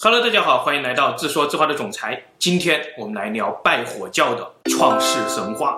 [0.00, 2.22] Hello，大家好，欢迎来到自说自话的总裁。
[2.38, 5.76] 今天我们来聊拜火教的创世神话。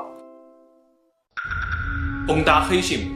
[2.28, 3.10] 翁达黑信，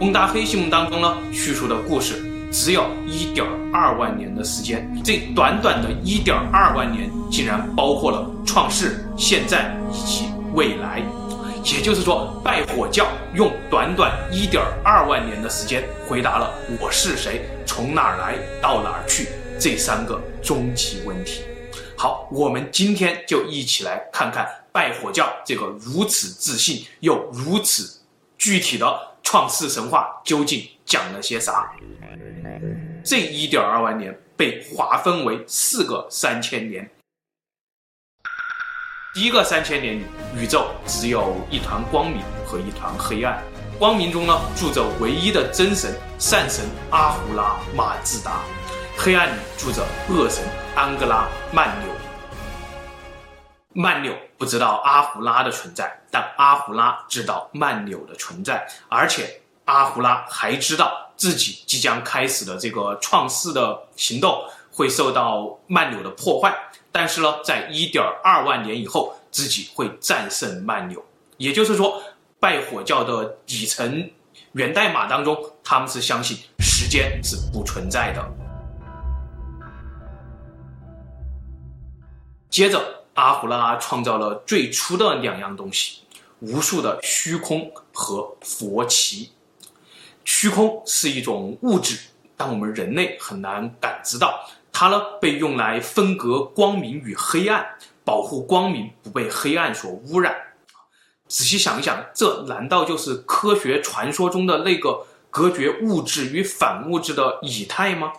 [0.00, 2.22] 翁达黑信当中呢，叙述的故事
[2.52, 4.86] 只有一点二万年的时间。
[5.02, 11.00] 这短短的一点二万年，竟然包括了创世、现在以及未来。
[11.64, 19.26] 也就是说，拜火教用短短一点二万年的时间，回答了我是谁，从哪儿来，到哪儿去。
[19.58, 21.42] 这三个终极问题。
[21.96, 28.00] 好，我们今天就一起来看看拜火教这个如此自信又如此
[28.36, 31.72] 具体的创世神话究竟讲了些啥？
[33.04, 36.90] 这一点二万年被划分为四个三千年。
[39.14, 40.04] 第一个三千年里，
[40.36, 43.40] 宇宙只有一团光明和一团黑暗。
[43.78, 48.42] 光明中呢，住着唯一的真神善神阿胡拉马自达。
[48.96, 50.42] 黑暗里住着恶神
[50.74, 51.92] 安哥拉曼纽。
[53.72, 66.54] 曼纽不知道阿胡拉的存在，但阿胡拉知道曼纽的存在，而且阿胡拉还知道自己即将开始的这个创世的行动会受到曼纽的破坏。
[66.92, 71.04] 但是呢，在一点二万年以后，自己会战胜曼纽。
[71.36, 72.00] 也就是说，
[72.38, 74.08] 拜火教的底层
[74.52, 78.43] 源代码当中，他们是相信时间是不存在的。
[82.54, 86.02] 接着，阿胡拉创造了最初的两样东西：
[86.38, 89.32] 无数的虚空和佛旗。
[90.24, 91.98] 虚空是一种物质，
[92.36, 94.38] 但我们人类很难感知到。
[94.72, 97.66] 它呢，被用来分隔光明与黑暗，
[98.04, 100.32] 保护光明不被黑暗所污染。
[101.26, 108.12] 仔细想一想，这难道就是科学传说中的那个隔绝物质与反物质的以太吗？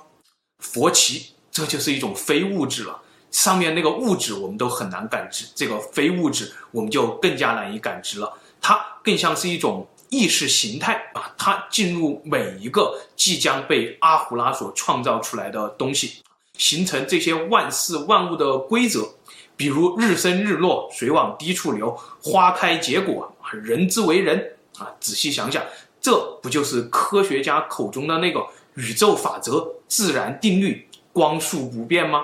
[0.59, 3.01] 佛旗，这就是一种非物质了。
[3.35, 8.31] 上面那个物质我们都很难感知，这个非物质我们就更加难以感知了。
[8.61, 16.23] 它更像是一种意识形态啊，它进入每一个即将被阿胡拉所创造出来的东西，
[16.57, 19.05] 形成这些万事万物的规则，
[19.57, 21.93] 比如日升日落，水往低处流，
[22.23, 24.87] 花开结果，人之为人啊。
[25.01, 25.61] 仔细想想，
[25.99, 28.41] 这不就是科学家口中的那个
[28.75, 32.21] 宇宙法则、自然定律、光速不变吗？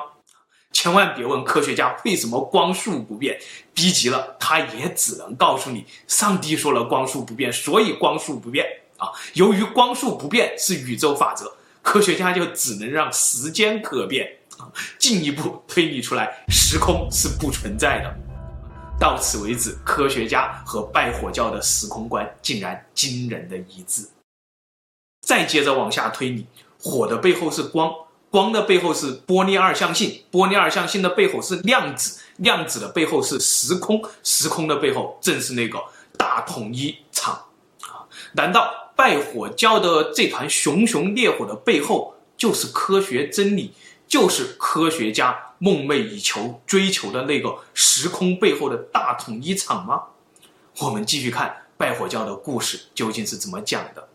[0.71, 3.39] 千万别问科学家为什么光速不变，
[3.73, 8.65] 逼急了他也只能告诉你，上帝说了光速不变，所以光速不变
[8.97, 9.09] 啊。
[9.33, 11.51] 由于光速不变是宇宙法则，
[11.81, 18.15] 科学家就只能让时间可变啊，进一步推理出来时空是不存在的。
[18.99, 24.07] 到此为止，科学家和拜火教的时空观竟然惊人的一致。
[25.27, 26.45] 再接着往下推理，
[26.79, 27.93] 火的背后是光。
[28.31, 35.77] 光的背后是波粒二象性，波粒二象性的背后是量子，量子的背后是时空，时空的背后正是那个
[36.17, 37.33] 大统一场
[37.81, 38.07] 啊！
[38.31, 43.73] 难道拜火教的这团熊熊烈火的背后就是科学真理，
[44.07, 50.03] 就是科学家梦寐以求追求的那个时空背后的大统一场吗？
[50.79, 54.07] 我们继续看拜火教的故事究竟是怎么讲的。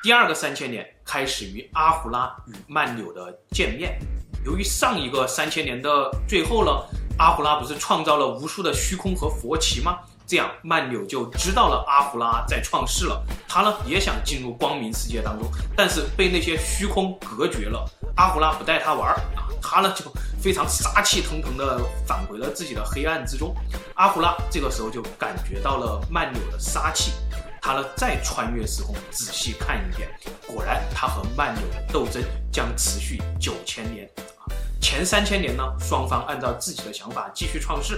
[0.00, 3.98] 第二个三千年开始于阿胡拉与曼纽的见面。
[4.44, 6.70] 由于上一个三千年的最后呢，
[7.18, 9.98] 阿胡拉不是创造了无数的虚空和佛旗吗？
[10.24, 13.20] 这样曼纽就知道了阿胡拉在创世了。
[13.48, 17.84] 他呢也想进入光明世界当中，但是被那些虚空隔绝了。
[18.14, 20.04] 阿胡拉不带他玩儿啊，他呢就
[20.40, 23.52] 非常杀气腾腾的返回了自己的黑暗之中。
[23.94, 27.12] 阿胡拉这个时候就感觉到了曼纽的杀气。
[27.68, 30.08] 他呢，再穿越时空，仔细看一遍，
[30.46, 34.08] 果然他和曼纽的斗争将持续九千年。
[34.80, 37.96] 前三千年呢，双方按照自己的想法继续创世；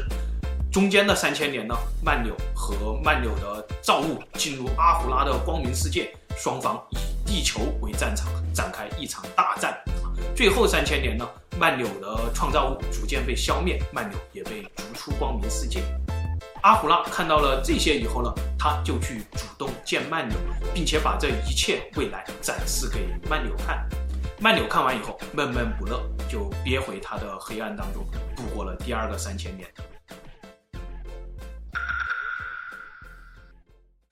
[0.72, 9.80] 中间的三千年呢，曼纽和曼纽的造物进入阿胡拉的光明世界，双方以地球为战场，展开一场大战。
[10.34, 11.25] 最后三千年呢，
[11.60, 15.80] 曼纽的创造物逐渐被消灭，曼纽也被逐出光明世界。
[16.62, 20.36] 阿胡拉看到了这些以后呢，他就去主动见曼纽，
[20.74, 23.89] 并且把这一切未来展示给曼纽看。
[24.39, 28.04] 曼纽看完以后闷闷不乐，就憋回他的黑暗当中，
[28.36, 29.72] 度过了第二个三千年。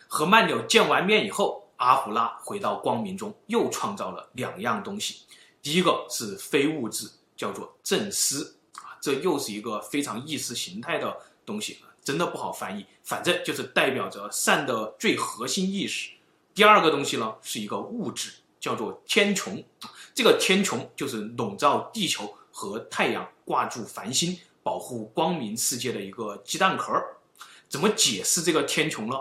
[0.06, 5.26] 和曼纽见完面以后，阿胡拉回到光明中，又创造了两样东西。
[5.60, 11.14] 第一个是非物质，叫做正思啊，这又是一个非常意识形态的
[11.44, 11.82] 东西。
[12.08, 16.08] 真的不好翻译，反正就是代表着善的最核心意识。
[16.54, 19.62] 第二个东西呢，是一个物质，叫做天穹。
[20.14, 26.90] 这个天穹就是笼罩地球和太阳挂住繁星，保护光明世界的一个鸡蛋壳。
[27.68, 29.14] 怎么解释这个天穹呢？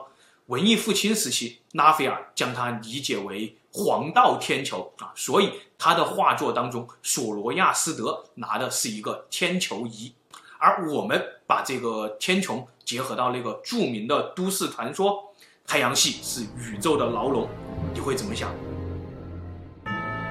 [0.46, 10.14] 文艺复兴时期，拉斐尔将它理解为黄道天球啊，所以他的画作当中，索罗亚斯德拿的是一个天球仪，
[10.60, 15.34] 而我们把这个天穹结合到那个著名的都市传说，
[15.66, 17.48] 太阳系是宇宙的牢笼，
[17.94, 18.50] 你会怎么想？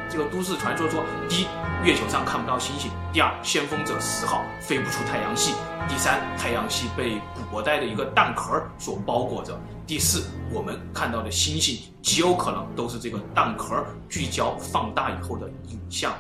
[0.09, 1.47] 这个都市传说说，第一，
[1.85, 5.53] 月球上看不到星星；第二，先锋者十号飞不出太阳系；
[5.89, 7.21] 第三，太阳系被
[7.51, 9.55] 古代的一个蛋壳所包裹着；
[9.87, 16.15] 第四，我们看到的星星极有可能都是这个蛋壳聚焦放大以后的影像。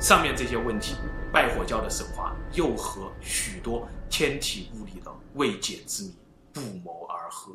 [0.00, 0.94] 上面这些问题，
[1.36, 6.14] 拜火教的神话又和许多天体物理的未解之谜
[6.50, 7.54] 不谋而合。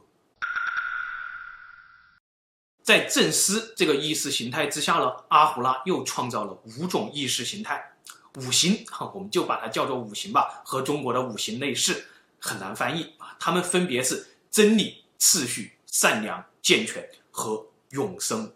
[2.84, 7.84] 在正思这个意识形态之下呢，阿胡拉又创造了五种意识形态，
[8.36, 12.06] 五行哈，我们就把它叫做五行吧，和中国的五行类似，
[12.38, 13.36] 很难翻译啊。
[13.40, 18.54] 它们分别是真理、次序、善良、健全和永生。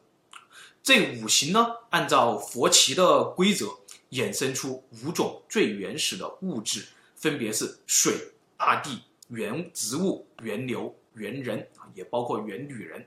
[0.83, 3.75] 这五行呢，按照佛奇的规则，
[4.15, 6.85] 衍生出五种最原始的物质，
[7.15, 8.13] 分别是水、
[8.57, 13.05] 大地、原植物、原牛、原人啊，也包括原女人。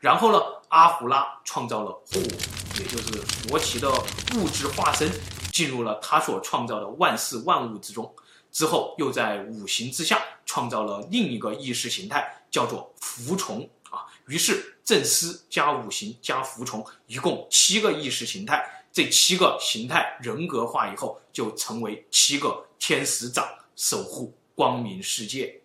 [0.00, 2.20] 然后呢，阿胡拉创造了火，
[2.78, 3.90] 也就是佛奇的
[4.36, 5.10] 物质化身，
[5.52, 8.14] 进入了他所创造的万事万物之中。
[8.50, 14.06] 之后又在五行之下创造了另一个意识形态，叫做服从啊。
[14.26, 18.64] 于是宙斯加五行加服从，一共七个意识形态。
[18.98, 25.56] 这七个形态人格化以后，就成为七个天使长，守护光明世界。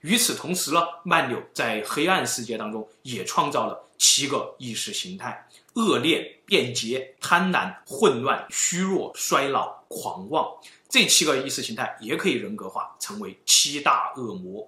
[0.00, 10.50] 与此同时呢，曼纽在黑暗世界当中也创造了七个意识形态：恶劣、便捷、贪婪、混乱、虚弱、衰老、狂妄。
[10.88, 14.66] 这七个意识形态也可以人格化，成为七大恶魔。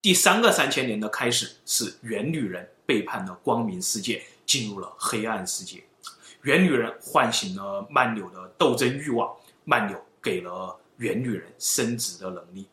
[0.00, 5.82] 第三个三千年的开始是原女人背叛了光明世界，进入了黑暗世界。
[6.42, 9.34] 原女人唤醒了曼纽的斗争欲望，
[9.64, 10.78] 曼纽给了。
[10.98, 12.68] 原女人升职的能力。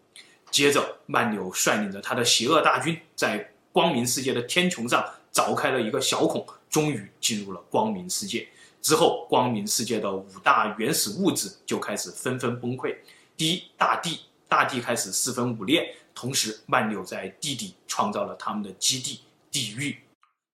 [0.52, 8.48] 接着，曼纽率领着他的邪恶大军，在光明世界的天穹上凿开了一个小孔，终于进入了光明世界。
[8.82, 12.96] 之后，光明世界的五大原始物质就开始纷纷崩溃。
[13.38, 19.98] 第一，大地，大地开始四分五裂，同时曼纽在地底创造了他们的基地——地狱。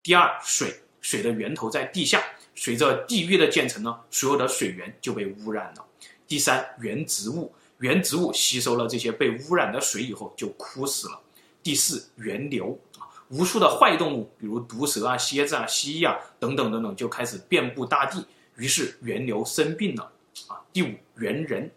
[0.02, 2.24] 第二，水，水的源头在地下，
[2.56, 5.86] 随着地狱的建成呢，所有的水源就被污染了。
[6.28, 7.54] 第三，原植物。
[7.78, 11.22] 原植物吸收了这些被污染的水以后就枯死了。
[11.62, 18.26] 第四，原瘤啊，无数的坏动物，比如毒蛇啊、蝎子啊、蜥蜴啊等等等等，就开始遍布大地，
[18.56, 20.12] 于是原瘤生病了
[20.48, 20.60] 啊。
[20.74, 20.88] 第五，
[21.18, 21.70] 猿人，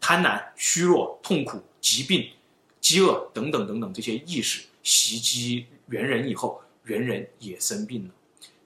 [0.00, 2.28] 贪婪、虚弱、痛苦、疾病、
[2.80, 8.14] 饥饿等等等等这些意识袭击猿人以后，猿人也生病了。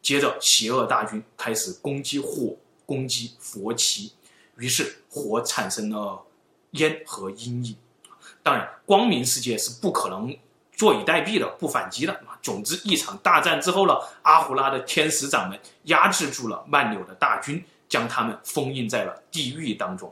[0.09, 2.57] 接着，邪恶大军开始攻击火，
[2.87, 4.15] 攻击佛旗，
[4.57, 6.23] 于是火产生了。
[6.71, 7.77] 烟和阴影，
[8.43, 10.35] 当然，光明世界是不可能
[10.73, 12.21] 坐以待毙的，不反击的。
[12.41, 20.11] 总之，一场大战之后呢，阿胡拉的天使长们压制住了曼纽的大军，将他们封印在了地狱当中。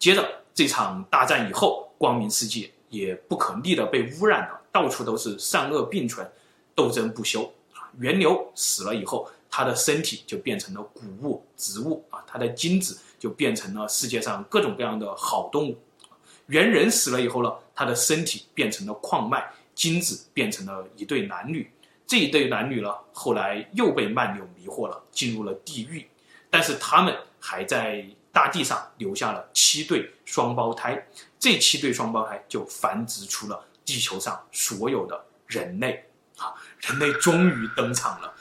[0.00, 6.28] 接着，这场大战以后，光明世界也不可逆的被污染了，到处都是善恶并存，
[6.74, 7.52] 斗争不休。
[7.98, 15.76] 原牛死了以后，他的身体就变成了谷物、植物啊，他的精子就变成了世界上各种各样的好动物。
[16.46, 21.70] 猿人死了以后呢，他的身体变成了矿脉，精子变成了一对男女。
[22.06, 26.06] 这一对男女呢，后来又被曼纽迷惑了，进入了地狱。
[26.48, 28.02] 但是他们还在
[28.32, 31.06] 大地上留下了七对双胞胎，
[31.38, 36.02] 这七对双胞胎就繁殖出了地球上所有的人类。
[36.80, 38.34] 人类终于登场了。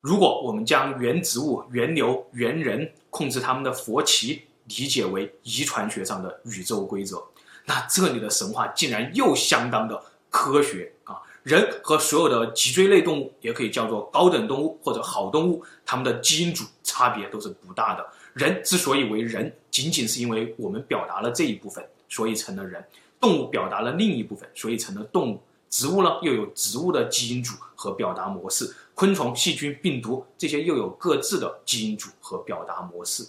[0.00, 4.44] 如果我们将原植物、原牛、原人控制他们的佛旗。
[4.66, 7.22] 理解为遗传学上的宇宙规则，
[7.66, 11.20] 那这里的神话竟然又相当的科学啊！
[11.42, 18.06] 人和所有的脊椎类动物，也可以叫做高等动物或者好动物，它们的基因组差别都是不大的。
[18.32, 22.82] 人之所以为人，仅仅是因为我们表达了这一部分，所以成了人；
[23.20, 25.38] 动物表达了另一部分，所以成了动物；
[25.74, 33.26] 植物呢，又有植物的基因组和表达模式；昆虫、细菌、病毒这些又有各自的基因组和表达模式。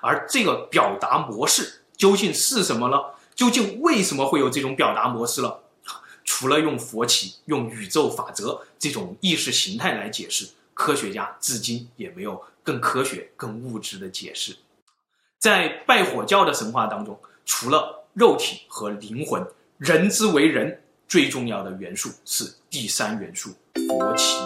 [0.00, 2.96] 而这个表达模式究竟是什么呢？
[3.34, 5.52] 究竟为什么会有这种表达模式呢？
[6.22, 14.54] 除了用佛奇、用宇宙法则这种意识形态来解释，科学家至今也没有更科学、更物质的解释。
[15.40, 19.44] 在拜火教的神话当中，除了肉体和灵魂，
[19.78, 20.80] 人之为人
[21.12, 23.50] 最重要的元素是第三元素
[23.86, 24.38] 佛奇。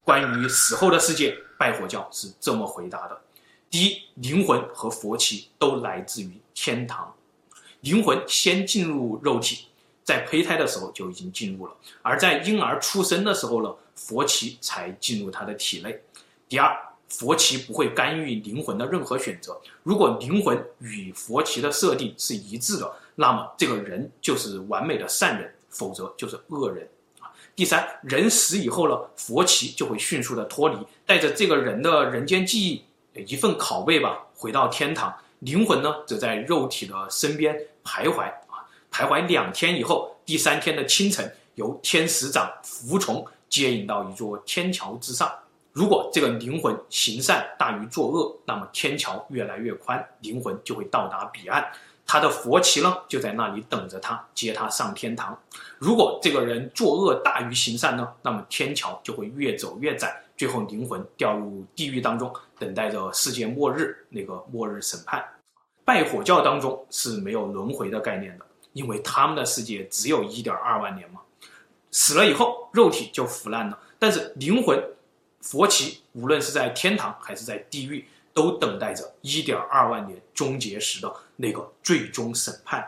[0.00, 3.20] 关于死后的世界，拜火教是这么回答的：
[3.68, 7.14] 第一，灵魂和佛旗都来自于天堂，
[7.82, 9.66] 灵魂先进入肉体，
[10.02, 16.00] 在胚胎的时候就已经进入了，而在婴儿出生的时候呢，佛旗才进入他的体内。
[16.48, 16.74] 第二，
[17.08, 26.88] 佛旗不会干预灵魂的任何选择，如果灵魂与佛旗的设定是一致的，那么这个人就是完美的善人，否则就是恶人。
[27.20, 32.82] 啊第三，人死以后呢，佛旗就会迅速的脱离，带着这个人的人间记忆，
[33.24, 35.14] 一份拷贝吧，回到天堂。
[35.40, 45.30] 灵魂呢，则在肉体的身边徘徊啊，徘徊两天以后，第三天的清晨，由天使长服从接引到一座天桥之上。
[45.76, 51.62] 如果这个灵魂行善大于作恶，那么天桥越来越宽，灵魂就会到达彼岸。
[52.06, 55.38] 他的佛旗呢，就在那里等着他，接他上天堂。
[55.76, 65.22] 如果这个人作恶大于行善呢，那么天桥就会越走越窄，最后灵魂掉入地狱当中，等待着世界末日那个末日审判。
[65.84, 71.20] 拜火教当中是没有轮回的概念的，因为他们的世界只有一点二万年嘛，
[71.90, 74.82] 死了以后肉体就腐烂了，但是灵魂
[75.40, 78.06] 佛奇无论是在天堂还是在地狱。
[78.36, 82.86] 都等待着一点二万年终结时的那个最终审判。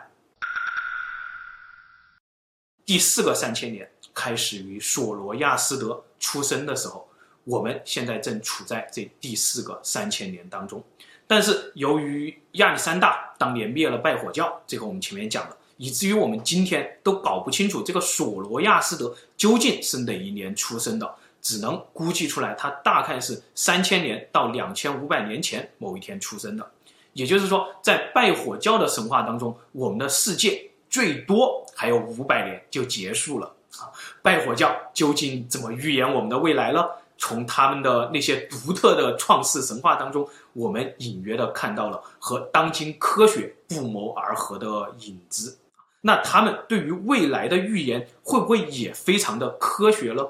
[2.85, 7.09] 第四个三千年开始于索罗亚斯德出生的时候，
[7.45, 10.83] 我们现在正处在这第四个三千年当中。
[11.25, 21.15] 但是由于亚历山大当年灭了拜火教，这个我们前面讲了，以至于我们今天都搞不清楚这个索罗亚斯德究竟是哪一年出生的。
[21.41, 26.71] 只能估计出来，他大概是三千年到两千五百年前某一天出生的。
[27.13, 33.89] 也就是说，在拜火教的神话当中，我们的世界最多还有五百年就结束了啊！
[34.21, 36.85] 拜火教究竟怎么预言我们的未来呢？
[37.17, 44.67] 从他们的那些独特的创世神话当中，我们隐约的看到了和当今科学不谋而合的
[44.99, 45.57] 影子。
[45.99, 50.25] 那他们对于未来的预言会不会也非常的科学呢？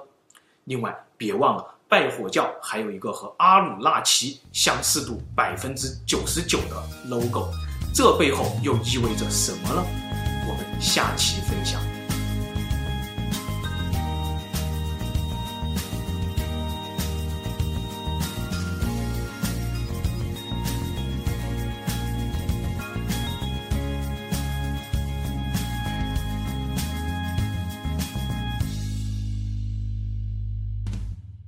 [0.70, 6.76] 另外，别忘了拜火教还有一个和阿努纳奇相似度百分之九十九的
[7.08, 7.52] logo，
[7.92, 9.84] 这背后又意味着什么呢？
[10.48, 11.99] 我们下期分享。